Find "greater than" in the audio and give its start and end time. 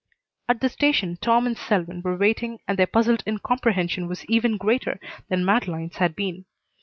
4.57-5.45